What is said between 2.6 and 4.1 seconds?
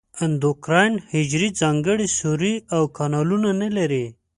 او کانالونه نه لري.